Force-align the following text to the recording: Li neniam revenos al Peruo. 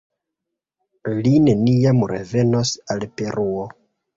Li 1.27 1.35
neniam 1.49 2.01
revenos 2.15 2.75
al 2.95 3.07
Peruo. 3.21 3.71